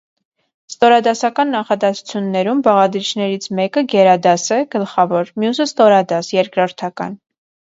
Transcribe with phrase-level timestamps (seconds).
[0.71, 7.17] Ստորադասական նախադասություններում բաղադրիչներից մեկը գերադաս է (գլխավոր), մյուսը՝ ստորադաս (երկրորդական)։